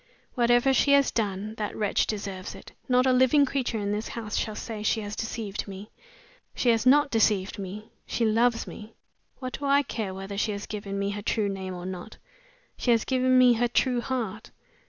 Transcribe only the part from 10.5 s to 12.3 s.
has given me her true name or not!